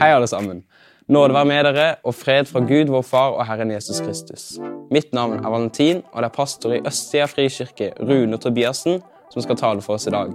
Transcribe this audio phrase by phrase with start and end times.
[0.00, 0.62] Hei, alle sammen.
[1.08, 4.44] Nåde være med dere og fred fra Gud, vår Far og Herren Jesus Kristus.
[4.90, 9.02] Mitt navn er Valentin, og det er pastor i Østsida frikirke, Rune Tobiassen,
[9.32, 10.32] som skal tale for oss i dag.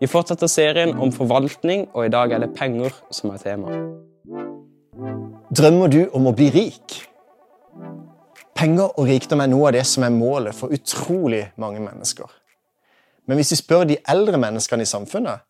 [0.00, 3.70] Vi fortsetter serien om forvaltning, og i dag er det penger som er tema.
[5.54, 6.98] Drømmer du om å bli rik?
[8.58, 12.26] Penger og rikdom er noe av det som er målet for utrolig mange mennesker.
[13.30, 15.45] Men hvis vi spør de eldre menneskene i samfunnet,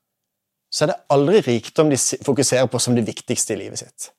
[0.71, 4.11] så er det aldri rikdom de fokuserer på som det viktigste i livet sitt.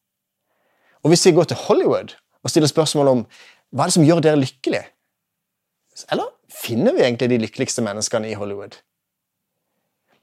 [1.03, 3.23] Og hvis vi går til Hollywood og stiller spørsmål om
[3.71, 4.85] hva er det som gjør dere lykkelige,
[6.13, 8.77] eller finner vi egentlig de lykkeligste menneskene i Hollywood?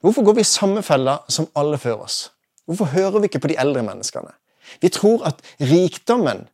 [0.01, 2.17] Hvorfor går vi i samme fella som alle før oss?
[2.65, 4.33] Hvorfor hører vi ikke på de eldre menneskene?
[4.81, 6.47] Vi tror at rikdommen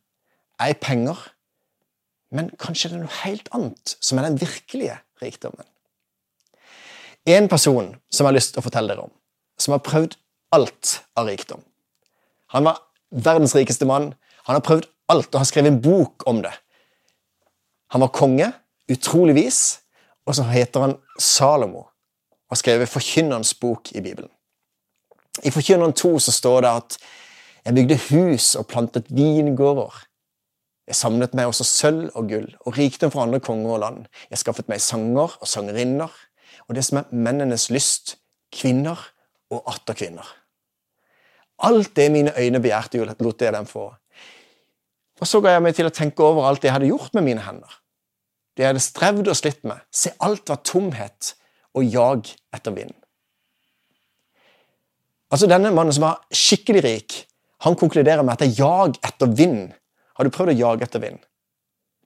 [0.60, 1.16] er i penger,
[2.32, 5.64] men kanskje det er noe helt annet som er den virkelige rikdommen.
[7.28, 9.12] En person som jeg har lyst til å fortelle dere om,
[9.62, 10.16] som har prøvd
[10.52, 11.62] alt av rikdom.
[12.52, 14.12] Han var verdens rikeste mann.
[14.48, 16.52] Han har prøvd alt og har skrevet en bok om det.
[17.92, 18.50] Han var konge,
[18.90, 19.80] utroligvis,
[20.26, 24.30] og så heter han Salomo og har skrevet Forkynnerens bok i Bibelen.
[25.42, 26.96] I Forkynneren 2 så står det at
[27.64, 29.94] jeg bygde hus og plantet vingårder.
[30.90, 34.02] Jeg samlet meg også sølv og gull og rikdom fra andre konger og land.
[34.30, 36.12] Jeg skaffet meg sanger og sangerinner
[36.68, 38.16] og det som er mennenes lyst,
[38.52, 39.00] kvinner
[39.52, 40.26] og atter kvinner.
[41.62, 43.90] Alt det mine øyne begjærte, lot jeg dem få.
[45.20, 47.44] Og så ga jeg meg til å tenke over alt jeg hadde gjort med mine
[47.44, 47.78] hender.
[48.56, 49.78] Det jeg hadde strevd og slitt med.
[49.94, 51.34] Se, alt var tomhet
[51.78, 52.96] og jag etter vind.
[55.32, 57.20] Altså, Denne mannen som var skikkelig rik,
[57.64, 59.70] han konkluderer med at det er jag etter vind.
[60.18, 61.22] Har du prøvd å jage etter vind?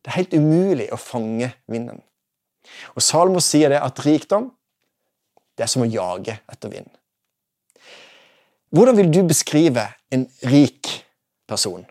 [0.04, 1.98] Det er helt umulig å fange vinden.
[2.94, 4.50] Og Salmo sier det at rikdom
[5.56, 6.88] det er som å jage etter vind.
[8.76, 11.06] Hvordan vil du beskrive en rik
[11.48, 11.86] person?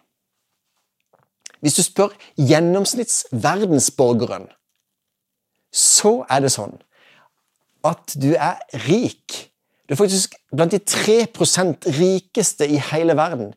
[1.60, 4.48] Hvis du spør gjennomsnittsverdensborgeren,
[5.73, 6.77] så er det sånn
[7.86, 9.52] at du er rik.
[9.89, 13.54] Du er faktisk blant de 3% rikeste i hele verden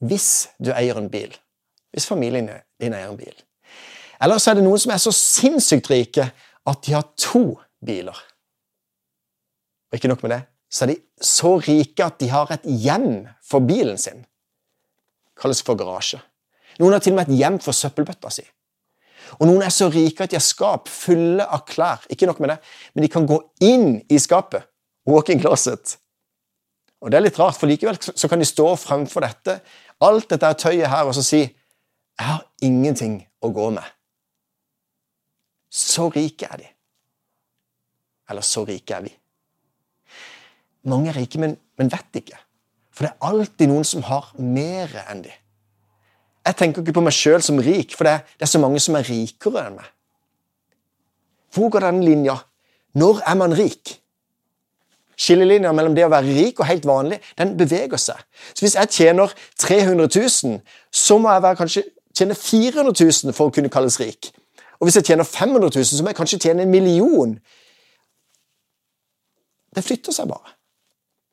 [0.00, 1.36] hvis du eier en bil.
[1.92, 2.48] Hvis familien
[2.80, 3.36] din eier en bil.
[4.24, 6.32] Eller så er det noen som er så sinnssykt rike
[6.70, 8.16] at de har to biler.
[9.90, 13.26] Og ikke nok med det, så er de så rike at de har et hjem
[13.42, 14.22] for bilen sin.
[14.22, 16.20] Det kalles for garasje.
[16.80, 18.44] Noen har til og med et hjem for søppelbøtta si.
[19.38, 22.06] Og noen er så rike at de har skap fulle av klær.
[22.10, 22.58] Ikke nok med det,
[22.94, 24.66] men de kan gå inn i skapet.
[25.08, 25.96] Walk-in closet.
[27.00, 29.60] Og det er litt rart, for likevel så kan de stå fremfor dette,
[30.04, 33.92] alt dette tøyet her, og så si 'Jeg har ingenting å gå med'.
[35.70, 36.68] Så rike er de.
[38.28, 39.19] Eller så rike er vi.
[40.88, 42.38] Mange er rike, men, men vet ikke.
[42.94, 45.32] For det er alltid noen som har mer enn de.
[46.46, 48.80] Jeg tenker ikke på meg sjøl som rik, for det er, det er, så mange
[48.80, 49.88] som er rikere enn meg.
[51.54, 52.38] Hvor går den linja?
[52.96, 53.96] Når er man rik?
[55.20, 58.20] Skillelinja mellom det å være rik og helt vanlig, den beveger seg.
[58.54, 60.60] Så Hvis jeg tjener 300 000,
[60.90, 61.84] så må jeg kanskje
[62.16, 64.30] tjene 400 000 for å kunne kalles rik.
[64.80, 67.36] Og hvis jeg tjener 500 000, så må jeg kanskje tjene en million.
[69.76, 70.56] Det flytter seg bare.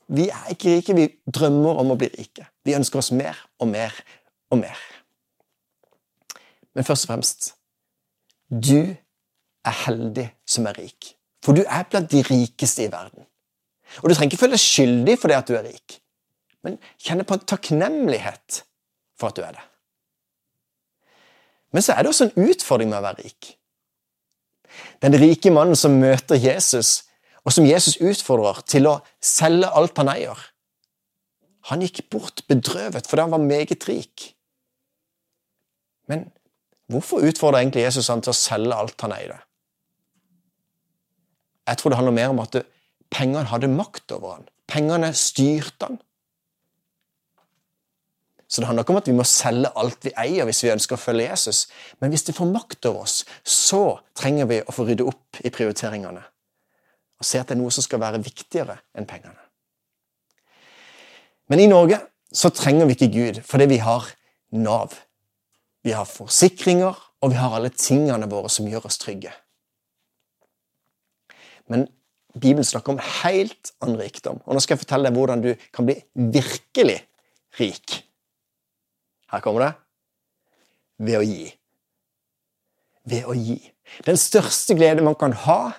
[0.08, 2.48] Vi er ikke rike, vi drømmer om å bli rike.
[2.64, 3.96] Vi ønsker oss mer og mer
[4.54, 4.80] og mer.
[6.76, 7.54] Men først og fremst
[8.48, 8.96] du
[9.68, 11.14] er heldig som er rik.
[11.44, 13.26] For du er blant de rikeste i verden.
[14.02, 16.00] Og du trenger ikke føle deg skyldig for det at du er rik,
[16.66, 18.62] men kjenne på en takknemlighet
[19.20, 19.64] for at du er det.
[21.76, 23.54] Men så er det også en utfordring med å være rik.
[25.04, 27.07] Den rike mannen som møter Jesus,
[27.48, 30.40] og som Jesus utfordrer til å selge alt han eier.
[31.72, 34.34] Han gikk bort bedrøvet fordi han var meget rik.
[36.12, 36.28] Men
[36.92, 39.40] hvorfor utfordrer egentlig Jesus han til å selge alt han eide?
[41.68, 42.62] Jeg tror det handler mer om at
[43.12, 44.46] pengene hadde makt over han.
[44.68, 46.00] Pengene styrte han.
[48.48, 50.96] Så det handler ikke om at vi må selge alt vi eier hvis vi ønsker
[50.96, 51.66] å følge Jesus.
[52.00, 55.52] Men hvis det får makt over oss, så trenger vi å få rydde opp i
[55.52, 56.24] prioriteringene.
[57.18, 59.40] Og se at det er noe som skal være viktigere enn pengene.
[61.48, 62.00] Men i Norge
[62.34, 64.08] så trenger vi ikke Gud fordi vi har
[64.56, 64.94] Nav.
[65.84, 69.32] Vi har forsikringer, og vi har alle tingene våre som gjør oss trygge.
[71.72, 71.88] Men
[72.38, 74.42] Bibelen snakker om helt annen rikdom.
[74.46, 75.96] Og nå skal jeg fortelle deg hvordan du kan bli
[76.36, 77.00] virkelig
[77.60, 77.98] rik.
[79.32, 79.72] Her kommer det.
[81.08, 81.48] Ved å gi.
[83.08, 83.58] Ved å gi.
[84.06, 85.72] Den største glede man kan ha,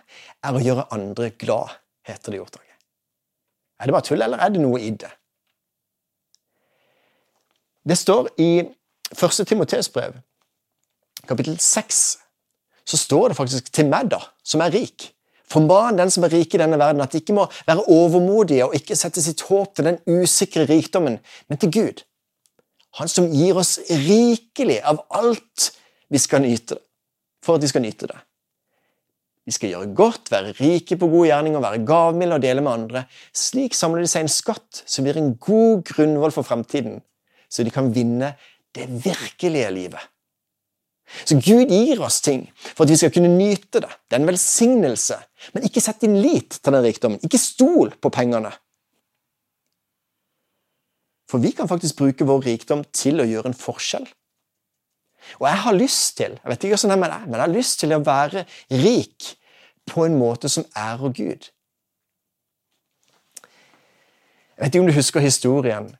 [0.44, 1.74] er å gjøre andre glad,
[2.08, 2.76] heter det i ordtaket.
[3.78, 5.10] Er det bare tull, eller er det noe i det?
[7.88, 8.50] Det står i
[9.14, 9.44] 1.
[9.48, 10.16] Timoteus brev,
[11.28, 12.00] kapittel 6,
[12.88, 15.10] så står det faktisk til meg, da, som er rik.
[15.48, 18.76] Forman den som er rik i denne verden, at de ikke må være overmodige og
[18.76, 22.02] ikke sette sitt håp til den usikre rikdommen, men til Gud.
[23.00, 25.70] Han som gir oss rikelig av alt
[26.12, 26.76] vi skal nyte,
[27.48, 28.18] for at vi skal nyte det.
[29.48, 33.04] Vi skal gjøre godt, være rike på gode gjerninger, være gavmilde og dele med andre.
[33.32, 37.00] Slik samler de seg en skatt som blir en god grunnvoll for fremtiden,
[37.48, 38.34] så de kan vinne
[38.76, 40.04] det virkelige livet.
[41.24, 43.88] Så Gud gir oss ting for at vi skal kunne nyte det.
[44.04, 45.16] Det er en velsignelse.
[45.54, 47.22] Men ikke sett din lit til den rikdommen.
[47.24, 48.52] Ikke stol på pengene.
[51.28, 54.04] For vi kan faktisk bruke vår rikdom til å gjøre en forskjell.
[55.38, 57.80] Og jeg har lyst til jeg vet ikke hvordan det er men jeg har lyst
[57.80, 59.34] til å være rik
[59.88, 61.48] på en måte som ærer Gud.
[64.56, 65.92] Jeg vet ikke om du husker historien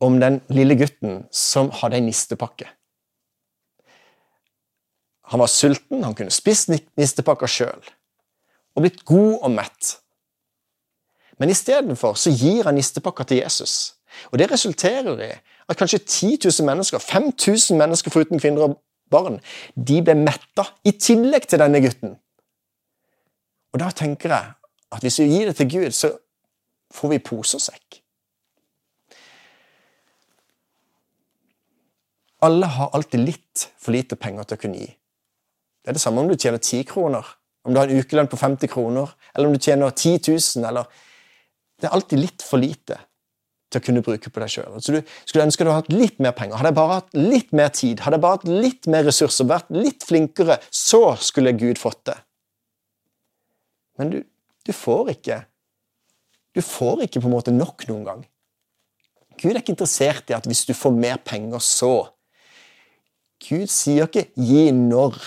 [0.00, 2.68] om den lille gutten som hadde en nistepakke.
[5.32, 7.92] Han var sulten, han kunne spist nistepakka sjøl
[8.74, 9.92] og blitt god og mett.
[11.38, 13.94] Men istedenfor gir han nistepakka til Jesus.
[14.30, 15.32] Og Det resulterer i
[15.68, 18.76] at kanskje 10 000 mennesker, 5000 mennesker foruten kvinner og
[19.10, 19.40] barn,
[19.76, 22.16] de ble metta i tillegg til denne gutten.
[23.74, 24.52] Og Da tenker jeg
[24.94, 26.12] at hvis vi gir det til Gud, så
[26.94, 28.00] får vi pose og sekk.
[32.44, 34.90] Alle har alltid litt for lite penger til å kunne gi.
[35.84, 37.24] Det er det samme om du tjener 10 kroner,
[37.64, 40.84] om du har en ukelønn på 50 kroner, eller om du tjener 10 000, eller
[41.74, 42.96] Det er alltid litt for lite
[43.74, 44.76] til å kunne bruke på deg sjøl.
[44.78, 47.50] Så du skulle ønske du hadde hatt litt mer penger, hadde jeg bare hatt litt
[47.56, 51.80] mer tid, hadde jeg bare hatt litt mer ressurser, vært litt flinkere, så skulle Gud
[51.82, 52.16] fått det.
[53.98, 54.22] Men du,
[54.66, 55.44] du får ikke
[56.54, 58.20] Du får ikke på en måte nok noen gang.
[59.42, 62.14] Gud er ikke interessert i at hvis du får mer penger, så
[63.42, 65.18] Gud sier ikke 'gi når',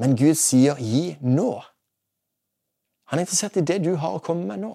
[0.00, 1.60] men Gud sier 'gi nå'.
[3.12, 4.72] Han er interessert i det du har å komme med nå.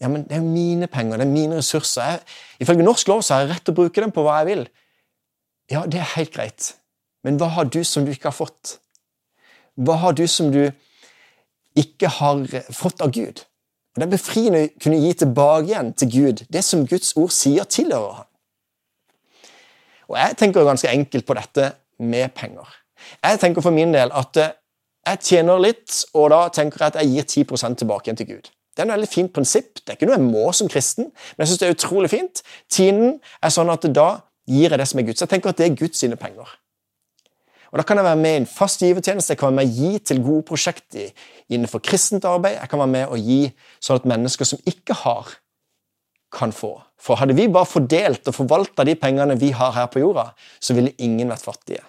[0.00, 2.02] Ja, men det er jo mine penger, det er mine ressurser.
[2.02, 2.20] Jeg,
[2.64, 4.62] ifølge norsk lov så har jeg rett til å bruke dem på hva jeg vil.
[5.70, 6.70] Ja, det er helt greit.
[7.24, 8.78] Men hva har du som du ikke har fått?
[9.76, 10.62] Hva har du som du
[11.78, 13.44] ikke har fått av Gud?
[13.94, 17.32] Og Det er befriende å kunne gi tilbake igjen til Gud det som Guds ord
[17.34, 18.28] sier tilhører ham.
[20.10, 22.66] Og Jeg tenker ganske enkelt på dette med penger.
[23.22, 27.12] Jeg tenker for min del at jeg tjener litt, og da tenker jeg at jeg
[27.12, 28.50] gir 10% tilbake igjen til Gud.
[28.70, 29.80] Det er et veldig fint prinsipp.
[29.82, 32.42] Det er ikke noe jeg må som kristen, men jeg synes det er utrolig fint.
[32.70, 34.08] Tiden er sånn at da
[34.50, 35.22] gir jeg det som er Guds.
[35.24, 36.48] Jeg tenker at det er Guds sine penger.
[37.70, 39.76] Og Da kan jeg være med i en fast givertjeneste, jeg kan være med å
[39.78, 41.12] gi til gode prosjekter
[41.48, 42.56] innenfor kristent arbeid.
[42.58, 45.36] Jeg kan være med å gi sånn at mennesker som ikke har,
[46.34, 46.72] kan få.
[46.98, 50.30] For hadde vi bare fordelt og forvalta de pengene vi har her på jorda,
[50.62, 51.84] så ville ingen vært fattige.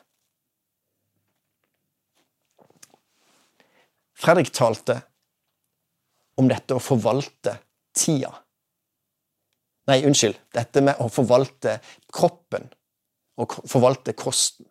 [4.21, 4.99] Fredrik talte
[6.39, 7.57] om dette å forvalte
[7.95, 8.31] tida.
[9.89, 10.37] Nei, unnskyld.
[10.53, 11.79] Dette med å forvalte
[12.13, 12.69] kroppen
[13.41, 14.67] og forvalte kosten.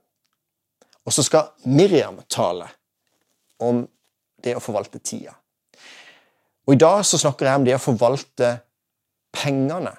[1.05, 2.69] Og så skal Miriam tale
[3.61, 3.83] om
[4.41, 5.35] det å forvalte tida.
[6.69, 8.53] Og I dag så snakker jeg om det å forvalte
[9.35, 9.93] pengene.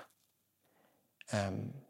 [1.34, 1.81] Um,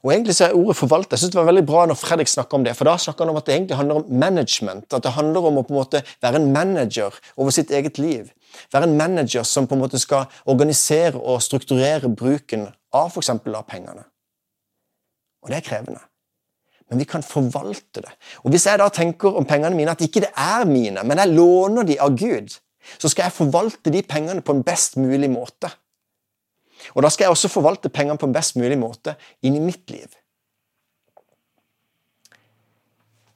[0.00, 1.12] og egentlig så er ordet forvalte.
[1.12, 3.32] Jeg synes det var veldig bra når Fredrik snakker om det, for da snakker han
[3.34, 4.86] om at det egentlig handler om management.
[4.96, 8.30] At det handler om å på en måte være en manager over sitt eget liv.
[8.72, 13.28] Være en manager som på en måte skal organisere og strukturere bruken av f.eks.
[13.34, 14.06] av pengene.
[15.44, 16.00] Og det er krevende.
[16.90, 18.10] Men vi kan forvalte det.
[18.42, 21.36] Og Hvis jeg da tenker om pengene mine at ikke det er mine, men jeg
[21.36, 22.56] låner de av Gud,
[22.98, 25.70] så skal jeg forvalte de pengene på en best mulig måte.
[26.94, 29.90] Og da skal jeg også forvalte pengene på en best mulig måte inn i mitt
[29.92, 30.08] liv.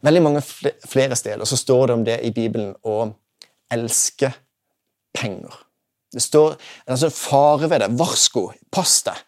[0.05, 3.07] Veldig mange flere steder så står det om det i Bibelen å
[3.73, 4.31] elske
[5.17, 5.55] penger.
[6.13, 7.91] Det står altså fare ved det.
[7.99, 8.51] Varsko.
[8.73, 9.19] Pass deg.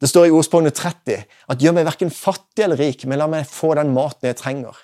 [0.00, 3.48] Det står i ordspråkene 30 at gjør meg verken fattig eller rik, men la meg
[3.48, 4.76] få den maten jeg trenger.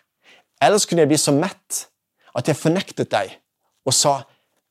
[0.63, 1.87] Ellers kunne jeg bli så mett
[2.37, 3.33] at jeg fornektet deg
[3.87, 4.21] og sa,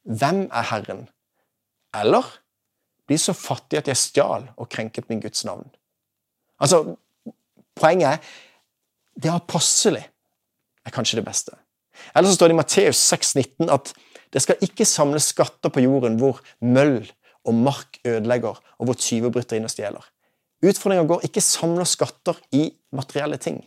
[0.05, 1.07] Hvem er Herren?
[1.97, 2.27] Eller
[3.05, 5.67] bli så fattig at jeg stjal og krenket min Guds navn.
[6.59, 6.95] Altså,
[7.75, 8.17] Poenget er
[9.19, 10.03] det apostelig
[10.85, 11.55] er kanskje det beste.
[12.15, 13.93] Eller så står det i Matteus 6,19 at
[14.33, 17.05] det skal ikke samles skatter på jorden hvor møll
[17.45, 20.03] og mark ødelegger, og hvor tyver bryter inn og stjeler.
[20.65, 23.59] Utfordringa går ikke samle skatter i materielle ting.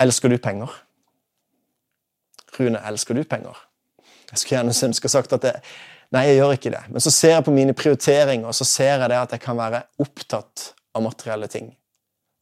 [0.00, 0.72] Elsker du penger?
[2.56, 3.58] Rune, elsker du penger?
[4.30, 5.54] Jeg skulle gjerne ønske sagt at det,
[6.10, 6.80] Nei, jeg gjør ikke det.
[6.90, 9.58] Men så ser jeg på mine prioriteringer, og så ser jeg det at jeg kan
[9.58, 11.68] være opptatt av materielle ting.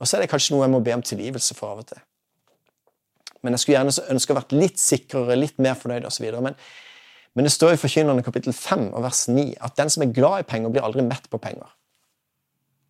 [0.01, 2.01] Og så er det kanskje noe jeg må be om tilgivelse for av og til.
[3.45, 6.31] Men jeg skulle gjerne ønske å vært litt sikrere, litt mer fornøyd osv.
[6.43, 6.57] Men,
[7.37, 10.43] men det står i Forkynnerne kapittel 5 og vers 9 at den som er glad
[10.43, 11.69] i penger, blir aldri mett på penger.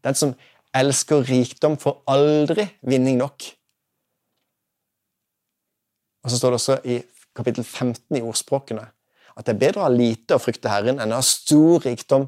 [0.07, 0.35] Den som
[0.78, 3.50] elsker rikdom, får aldri vinning nok.
[6.23, 7.02] Og så står det også i
[7.38, 8.88] kapittel 15 i ordspråkene
[9.38, 12.26] at det er bedre å ha lite å frykte Herren enn å ha stor rikdom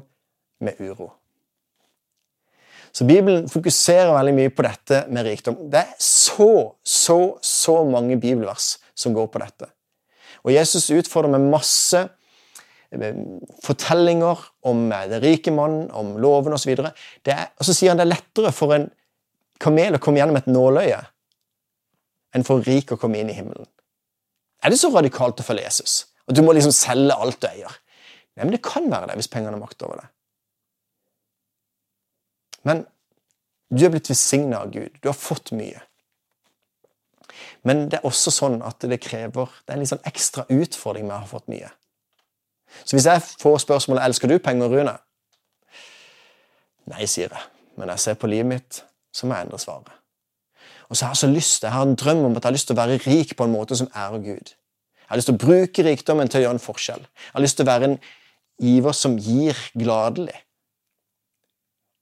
[0.63, 1.09] med uro.
[2.91, 5.57] Så Bibelen fokuserer veldig mye på dette med rikdom.
[5.71, 9.69] Det er så, så, så mange bibelvers som går på dette.
[10.43, 12.01] Og Jesus utfordrer med masse
[12.91, 13.21] eh,
[13.63, 16.73] fortellinger om eh, den rike mannen, om loven osv.
[16.79, 18.89] Og, og så sier han det er lettere for en
[19.61, 20.99] kamel å komme gjennom et nåløye
[22.35, 23.67] enn for en rik å komme inn i himmelen.
[24.61, 26.05] Er det så radikalt å følge Jesus?
[26.29, 27.77] At du må liksom selge alt du eier?
[28.35, 30.07] Nei, men Det kan være det hvis pengene har makt over det.
[32.63, 32.85] Men
[33.71, 34.99] du er blitt velsigna av Gud.
[35.01, 35.81] Du har fått mye.
[37.63, 41.07] Men det er også sånn at det krever Det er en litt sånn ekstra utfordring
[41.07, 41.69] med å ha fått mye.
[42.83, 44.97] Så hvis jeg får spørsmålet elsker du penger, Rune
[46.91, 47.49] Nei, sier jeg.
[47.77, 48.79] Men jeg ser på livet mitt,
[49.13, 50.00] så må jeg endre svaret.
[50.91, 52.67] Og så har jeg så lyst, jeg har en drøm om at jeg har lyst
[52.67, 54.51] til å være rik på en måte som ærer Gud.
[54.51, 57.05] Jeg har lyst til å bruke rikdommen til å gjøre en forskjell.
[57.05, 57.97] Jeg har lyst til å være en
[58.61, 60.35] giver som gir gladelig.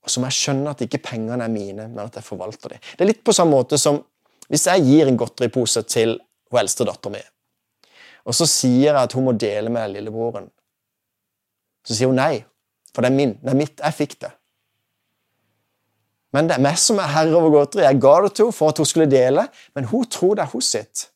[0.02, 2.82] Og så må jeg skjønne at ikke pengene er mine, men at jeg forvalter dem.
[2.82, 4.02] Det er litt på samme måte som
[4.50, 6.16] hvis jeg gir en godteripose til
[6.50, 7.20] hun eldste dattera mi,
[8.26, 10.48] og så sier jeg at hun må dele med lillebroren.
[11.86, 12.42] Så sier hun nei,
[12.90, 13.36] for det er min.
[13.38, 13.78] Det er mitt.
[13.78, 14.32] Jeg fikk det.
[16.34, 17.88] Men det er meg som er herre over godteriet.
[17.88, 20.52] Jeg ga det til henne for at hun skulle dele, men hun tror det er
[20.52, 21.08] hos sitt.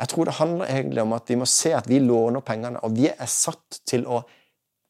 [0.00, 2.96] Jeg tror det handler egentlig om at vi må se at vi låner pengene, og
[2.96, 4.22] vi er satt til å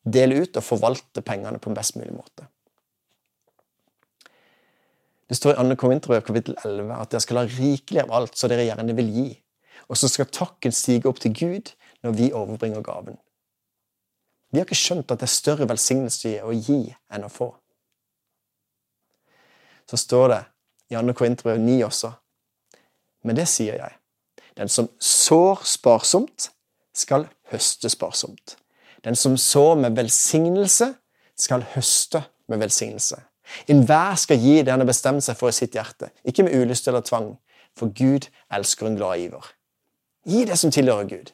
[0.07, 2.47] dele ut og forvalte pengene på en best mulig måte.
[5.31, 5.77] Det står i 2.
[5.79, 9.29] Korinterbrev kapittel 11 at dere skal ha rikelig av alt så dere gjerne vil gi,
[9.91, 13.19] og så skal takken stige opp til Gud når vi overbringer gaven.
[14.51, 16.81] Vi har ikke skjønt at det er større velsignelse å gi
[17.15, 17.53] enn å få
[19.91, 20.43] så står det
[20.91, 21.15] i 2.
[21.19, 22.13] Korinterbrev 9 også.
[23.27, 23.97] Men det sier jeg.
[24.59, 26.51] Den som sår sparsomt,
[26.95, 28.57] skal høste sparsomt.
[29.07, 30.93] Den som sår med velsignelse,
[31.39, 33.17] skal høste med velsignelse.
[33.71, 36.91] Enhver skal gi det han har bestemt seg for i sitt hjerte, ikke med ulyst
[36.91, 37.33] eller tvang,
[37.79, 39.49] for Gud elsker en glad giver.
[40.29, 41.33] Gi det som tilhører Gud.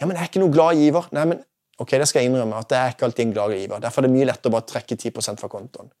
[0.00, 1.08] Ja, men jeg er ikke noen glad giver.
[1.16, 1.42] Nei, men
[1.78, 3.82] ok, det skal jeg innrømme, at det er ikke alltid en glad giver.
[3.82, 5.92] Derfor er det mye lettere å bare trekke 10% fra kontoen.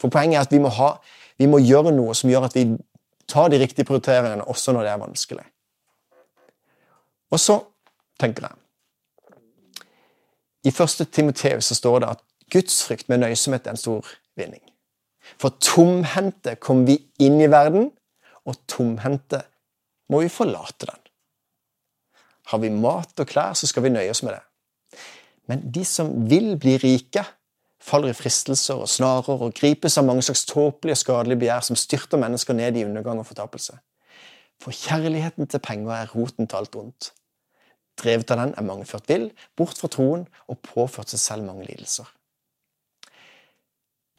[0.00, 0.94] For poenget er at vi må, ha,
[1.38, 2.66] vi må gjøre noe som gjør at vi
[3.30, 5.46] tar de riktige prioriteringene også når det er vanskelig.
[7.32, 7.58] Og så
[8.20, 8.60] tenker jeg
[10.64, 11.08] I 1.
[11.12, 12.22] Timoteus står det at
[12.52, 14.06] gudsfrykt med nøysomhet er en stor
[14.38, 14.62] vinning.
[15.40, 17.90] For tomhendte kom vi inn i verden,
[18.44, 19.42] og tomhendte
[20.12, 21.00] må vi forlate den.
[22.52, 24.42] Har vi mat og klær, så skal vi nøye oss med det.
[25.48, 27.24] Men de som vil bli rike,
[27.84, 31.78] faller i fristelser og snarer og gripes av mange slags tåpelige og skadelige begjær som
[31.78, 33.76] styrter mennesker ned i undergang og fortapelse.
[34.62, 37.10] For kjærligheten til penger er roten til alt ondt.
[38.00, 41.66] Drevet av den er mange ført vill, bort fra troen og påført seg selv mange
[41.68, 42.08] lidelser.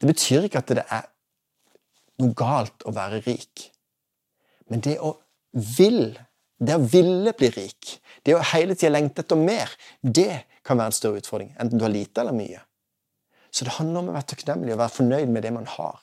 [0.00, 1.08] Det betyr ikke at det er
[2.20, 3.68] noe galt å være rik,
[4.70, 5.14] men det å
[5.76, 6.16] vil,
[6.60, 10.92] det å ville bli rik, det å hele tida lengte etter mer, det kan være
[10.92, 12.62] en større utfordring, enten du har lite eller mye.
[13.56, 16.00] Så det handler om å være takknemlig og være fornøyd med det man har.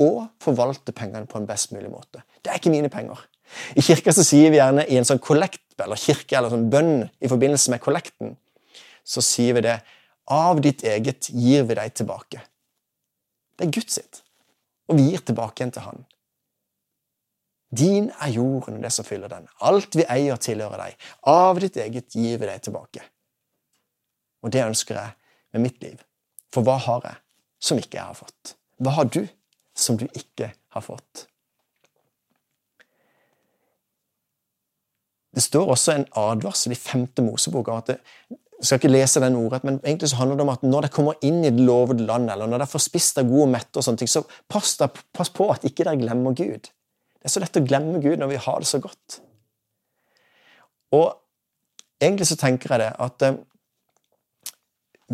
[0.00, 2.22] Og forvalte pengene på en best mulig måte.
[2.40, 3.20] Det er ikke mine penger.
[3.76, 7.04] I kirka så sier vi gjerne i en sånn kollekt, eller kirke eller sånn bønn
[7.20, 8.32] i forbindelse med kollekten,
[9.06, 9.78] så sier vi det
[10.26, 12.40] Av ditt eget gir vi deg tilbake.
[13.54, 14.24] Det er Guds sitt.
[14.90, 16.00] Og vi gir tilbake igjen til Han.
[17.76, 19.46] Din er jorden og det som fyller den.
[19.62, 20.98] Alt vi eier, tilhører deg.
[21.30, 23.04] Av ditt eget gir vi deg tilbake.
[24.42, 25.14] Og det ønsker jeg
[25.54, 26.02] med mitt liv.
[26.56, 27.20] For hva har jeg
[27.68, 28.54] som ikke jeg har fått?
[28.80, 29.22] Hva har du
[29.76, 31.26] som du ikke har fått?
[35.36, 37.96] Det står også en advarsel i femte Mosebok at det,
[38.56, 40.92] jeg skal ikke lese den ordrett, men egentlig så handler det om at når det
[40.94, 43.84] kommer inn i det lovede landet, eller når dere får spist dere gode mette, og
[43.84, 46.70] sånne ting, så pass, da, pass på at ikke dere glemmer Gud.
[46.70, 49.18] Det er så lett å glemme Gud når vi har det så godt.
[50.96, 51.04] Og
[52.00, 53.36] egentlig så tenker jeg det at eh,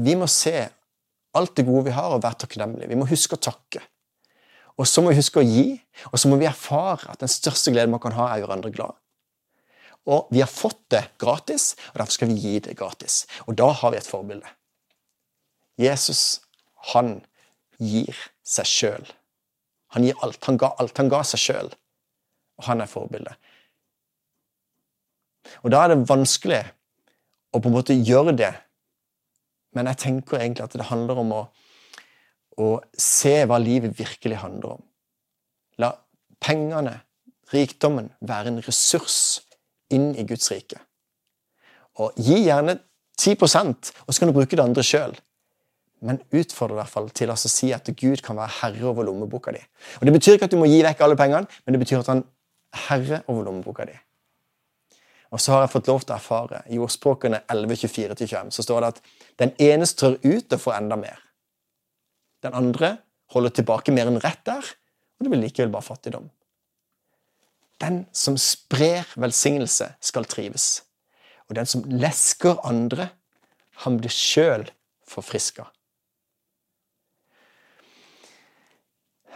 [0.07, 0.55] vi må se
[1.39, 2.91] alt det gode vi har, og være takknemlige.
[2.91, 3.83] Vi må huske å takke.
[4.81, 5.67] Og så må vi huske å gi,
[6.11, 8.59] og så må vi erfare at den største gleden man kan ha, er å gjøre
[8.59, 8.99] andre glad.
[10.13, 13.23] Og vi har fått det gratis, og derfor skal vi gi det gratis.
[13.47, 14.49] Og da har vi et forbilde.
[15.81, 16.41] Jesus,
[16.93, 17.21] han
[17.79, 19.07] gir seg sjøl.
[19.95, 20.41] Han gir alt.
[20.49, 20.97] Han ga alt.
[20.99, 21.71] Han ga seg sjøl.
[22.59, 23.39] Og han er forbildet.
[25.63, 26.63] Og da er det vanskelig
[27.53, 28.53] å på en måte gjøre det,
[29.77, 31.43] men jeg tenker egentlig at det handler om å,
[32.61, 34.85] å se hva livet virkelig handler om.
[35.81, 35.93] La
[36.43, 36.99] pengene,
[37.53, 39.43] rikdommen, være en ressurs
[39.93, 40.81] inn i Guds rike.
[42.01, 42.79] Og gi gjerne
[43.21, 45.15] 10 og så kan du bruke det andre sjøl.
[46.03, 49.53] Men utfordre i hvert fall til å si at Gud kan være herre over lommeboka
[49.55, 49.61] di.
[50.01, 52.11] Og Det betyr ikke at du må gi vekk alle pengene, men det betyr at
[52.11, 53.95] han er herre over lommeboka di.
[55.33, 58.91] Og så har jeg fått lov til å erfare i ordspråkene 11.24-25 så står det
[58.93, 59.01] at
[59.41, 61.23] den ene strør ut og får enda mer.
[62.45, 62.97] Den andre
[63.33, 66.29] holder tilbake mer enn rett der, og det blir likevel bare fattigdom.
[67.81, 70.83] Den som sprer velsignelse, skal trives.
[71.49, 73.09] Og den som lesker andre,
[73.83, 74.69] han blir sjøl
[75.09, 75.65] forfriska.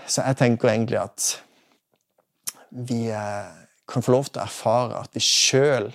[0.06, 1.30] Så jeg tenker egentlig at
[2.70, 5.90] vi eh, kan få lov til å erfare at vi sjøl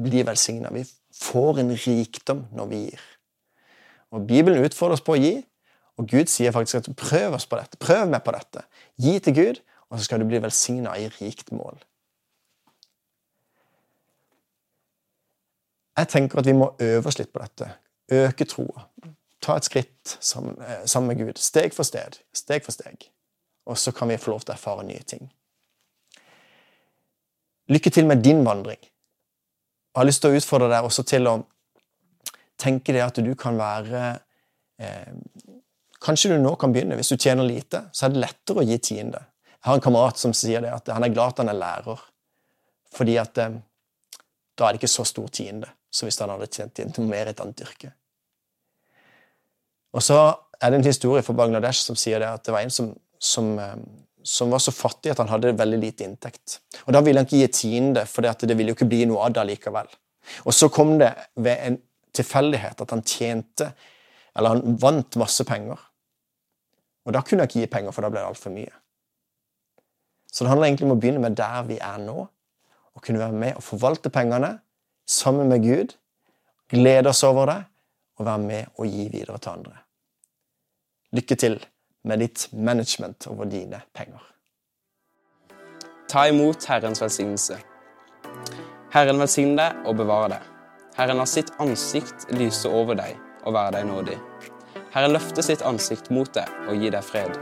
[0.00, 0.70] blir velsigna.
[0.74, 0.84] Vi
[1.16, 3.04] får en rikdom når vi gir.
[4.14, 5.34] Og Bibelen utfordrer oss på å gi,
[5.96, 7.80] og Gud sier faktisk at prøv oss på dette.
[7.80, 8.62] Prøv meg på dette.
[9.00, 11.78] Gi til Gud, og så skal du bli velsigna i rikt mål.
[15.96, 17.70] Jeg tenker at vi må øve oss litt på dette.
[18.12, 18.84] Øke troa.
[19.42, 21.38] Ta et skritt sammen, eh, med Gud.
[21.38, 22.20] Steg for steg.
[22.34, 23.08] Steg for steg.
[23.66, 25.32] Og så kan vi få lov til å erfare nye ting.
[27.72, 28.78] Lykke til med din vandring.
[28.80, 31.36] Jeg har lyst til å utfordre deg også til å
[32.60, 34.02] tenke det at du kan være
[34.80, 35.14] eh,
[36.06, 36.94] Kanskje du nå kan begynne.
[36.94, 39.22] Hvis du tjener lite, så er det lettere å gi tiende.
[39.56, 42.02] Jeg har en kamerat som sier det at han er glad at han er lærer,
[42.94, 43.56] fordi at eh,
[44.56, 47.26] da er det ikke så stor tiende som hvis han hadde tjent inn noe mer
[47.26, 47.90] i et annet yrke.
[49.96, 50.20] Og så
[50.60, 53.54] er det en historie fra Bangladesh som sier det at det var en som, som
[53.58, 53.74] eh,
[54.26, 56.60] som var så fattig at han hadde veldig lite inntekt.
[56.86, 59.36] Og Da ville han ikke gi tiende, for det ville jo ikke bli noe av
[59.36, 59.86] det likevel.
[60.44, 61.76] Og så kom det ved en
[62.16, 63.70] tilfeldighet at han tjente,
[64.36, 65.78] eller han vant masse penger.
[67.06, 68.72] Og da kunne han ikke gi penger, for da ble det altfor mye.
[70.32, 72.26] Så det handler egentlig om å begynne med der vi er nå,
[72.96, 74.56] og kunne være med og forvalte pengene
[75.06, 75.94] sammen med Gud,
[76.72, 77.60] glede oss over det,
[78.16, 79.78] og være med og gi videre til andre.
[81.14, 81.60] Lykke til
[82.06, 84.22] med ditt management over dine penger.
[86.08, 87.58] Ta imot Herrens velsignelse.
[88.94, 90.52] Herren velsigne deg og bevare deg.
[90.96, 94.16] Herren har sitt ansikt lyse over deg og være deg nådig.
[94.94, 97.34] Herren løfter sitt ansikt mot deg og gir deg fred.